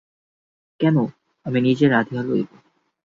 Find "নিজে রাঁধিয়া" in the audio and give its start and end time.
1.61-2.21